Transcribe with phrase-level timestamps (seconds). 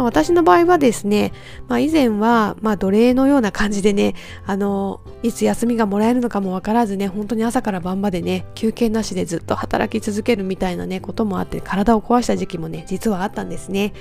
[0.00, 1.32] まあ、私の場合はですね、
[1.68, 4.14] まあ、以前は、まあ、奴隷のような感じでね、
[4.46, 13.92] あの、いつ休みがもらえるのかもわからずね、本当に朝から晩までね、休憩なしでずっと働き続けるみたいなね、こともあって、体を壊した時期もね、実はあったんですね。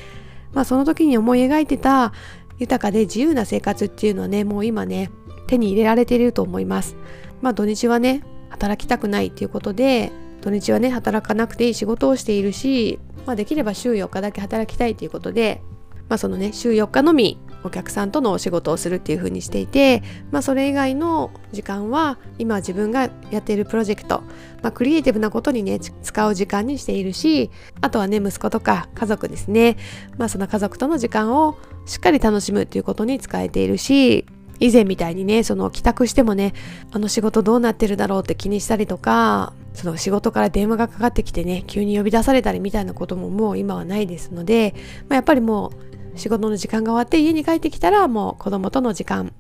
[0.54, 2.14] まあ、その時に思い描いてた
[2.60, 5.12] 豊かで自由な生活っていうのはね、もう今ね、
[5.48, 6.96] 手に入れられていると思います。
[7.42, 15.62] まあ、土日はね、働きたくないっていうことで、土日はね、働かなくていい仕事をしているし、まあ、できれば週4日だけ働きたいということで、
[16.10, 20.02] まあ、そのね週4日のみお客さんとのお仕事をするっていう風にしていて、
[20.32, 24.22] まあ、それ以外の時間は今自分がやっているプロジェクト、
[24.62, 27.52] まあ、クリエイティブなことにね使う時間にしているし
[27.82, 29.78] あとはね息子とか家族ですね、
[30.18, 34.26] まあ、その家族との時間をしっかり楽しむっていうことに使えているし
[34.60, 36.54] 以前みたいにねその帰宅してもね
[36.92, 44.76] あの仕事どうなってるだろうって気にしたりとかその仕事から電話がかかってきてね急に呼び出されたりみたいなことももう今はないですので、
[45.08, 49.34] まあ、やっぱりもう仕事の時間が終わって家に帰ってきたらもう子供との時間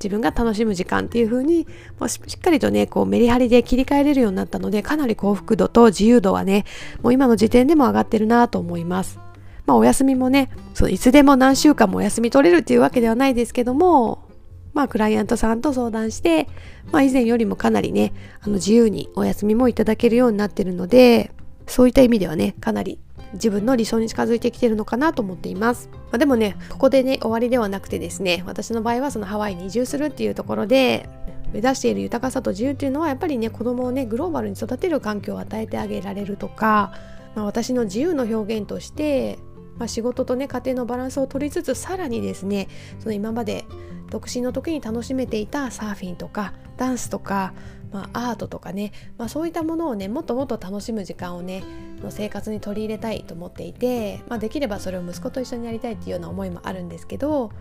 [0.00, 1.66] 自分が楽しむ時間っていう風に
[1.98, 6.64] もうしっかりとねこうメリハリで切り替えれるようになったのでかなり幸福度と自由度はね
[7.02, 9.18] もう今の時点でも上がってるなと思います。
[9.66, 14.30] まあ、お休みもねそういつでも何週間もお休み取れるっていうわけではないですけども
[14.72, 16.48] まあ、クライアントさんと相談して、
[16.92, 21.32] まあ、以前よりもかなりね、あの自由にお休みもいただけるようになってるので、
[21.66, 23.00] そういった意味ではね、かなり
[23.34, 25.88] 自分の理想に近づいてきてるのかなと思っています。
[25.92, 31.08] まあ、でもね、ここでね、終わりではなくてですね、私の場合はそのハワイに移住するっていうところで、
[31.52, 36.92] 目指している豊かさと自由っていうのはやっぱりね子供をねグローバルに育てる環境を与えてあげられるとか、
[37.34, 39.38] まあ、私の自由の表現として
[39.80, 42.68] まあ、仕事とね家庭のバランスを取りつつさらにですね
[43.00, 43.64] その今まで
[44.10, 47.54] 独身の時に楽しめていたサーフィンとかダンスとか、
[47.90, 51.64] まあ、アートとかね、まあ、そういったものをねもっともっと楽しむ時間をね
[52.02, 57.52] の生活に取り入れたいと思っていて、まあ、できればそれを息子と一緒にやりたいっていうような思いもあるんですけど、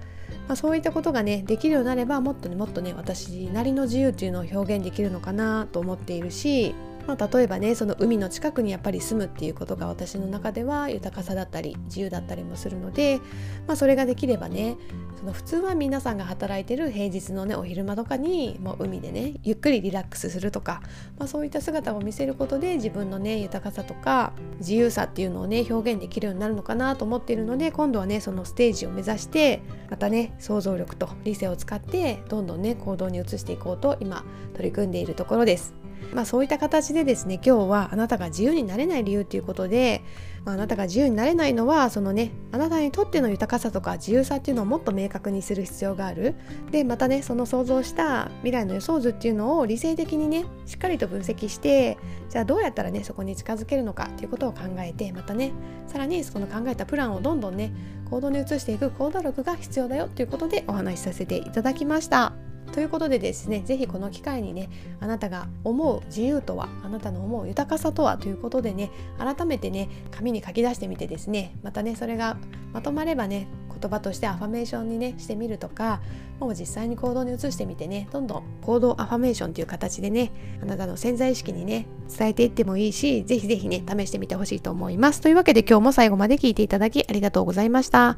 [0.48, 6.76] まあ、そういったことがねできるようになればもっとねもっとね私なりの自由っていうのを表現できるのかなと思っているし
[7.10, 13.18] まあ、例えばねその海の近くにやっぱり住むっていうことが私の中では豊かさだったり自由だったりもするので、
[13.66, 14.78] まあ、それができればね
[15.18, 20.84] その普通は皆さんが働いてる平日のねお昼間とかにもう海でねゆっくりリラックスするとか、
[21.18, 35.89] まあ、そういった姿を見せることで自分のね豊かさとか自由さっていうのをね表現できるようになるのかなと思っているので今度はねそのステージを目指してまたね想像力と理性を使ってどんどんね行動に移していこうと今取り組んでいるところです。
[36.14, 40.04] まあ、そういった形でですね今日はあなたが自由になれない理由ということで、
[40.46, 46.36] まあ、あなたが自由になれないのはそのねあなたにとっての豊かさとか自由さっていうのをもっと明確にする必要がある
[46.72, 51.98] でまたねその想像した未来の予想図っていうのを理性的にねしっかりと分析して
[52.30, 55.52] じゃあどうやったらねそこに近づけるのかっていうことを考えてまたね
[55.88, 57.72] さらにその考えたプランをどんどんね
[58.10, 62.49] 行動に移していく行動力が必要だよということでお話しさせていただきました。
[62.70, 64.70] ということでですね是非この機会にね
[65.00, 72.38] あなたが思う自由とはあなたの思う豊かさとはということでね改めてね紙に書き出してみてですねまたねそれが
[72.74, 73.48] まとまればね
[73.80, 76.02] 言葉としてアファメーションにねしてみるとか
[76.40, 80.32] もう実際に行動に移してみてねどんどん行動アファメーションという形でね
[80.62, 85.22] あなたの潜在意識にね伝えていってもいいしぜひぜひね試してみてほしいと思います。
[85.22, 88.18] というわけで今日も最後まで聞いていただきありがとうございました。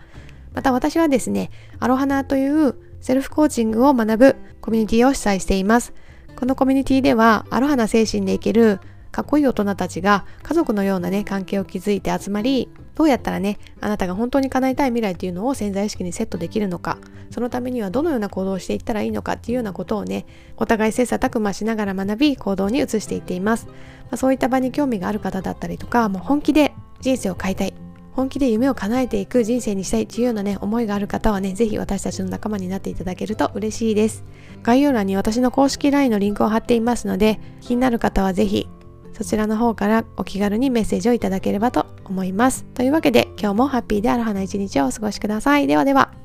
[0.53, 5.94] また私はですねアロハナというセルフコーチングを学ぶコミュニティを主催しています。
[6.35, 8.79] このコミュニティでは、アロハな精神で生きる
[9.12, 16.97] かっこいい大人たちが家族のようなね、関係を築いて集まり、どうやったらね、あなたが本当に叶えたい未来っていうのを潜在意識にセットできるのか、
[17.29, 20.25] そのためにはどのような行動をしていったらいいのかっていうようなことをね、
[20.56, 23.68] お互い切磋琢磨しながら学び、行動に移していっています。
[23.68, 23.73] ま
[24.12, 27.73] あ、そういった場に興味がある方だったりとか、もう本気で人生を変えたい、
[28.14, 34.24] 本気で夢を叶えていく人生にしたいというようなね、思いがある方はね、ぜひ私たちの仲間になっていただけると嬉しいです。
[34.64, 38.68] 概要欄に私の公式 LINE のリンクを貼っていますので、気になる方はぜひ
[39.14, 42.66] そちらの方からお気軽にメッセージをいただければと思います。
[42.74, 45.68] というわけで今日もハッピーである花一日をお過ごしください。
[45.68, 46.20] ではでは。